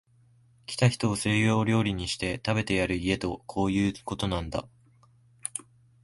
[0.65, 4.67] 来た人を西洋料理にして、食べてやる家とこういうことなんだ